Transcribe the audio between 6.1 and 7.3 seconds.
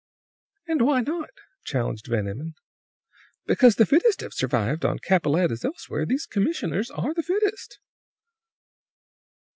commissioners are the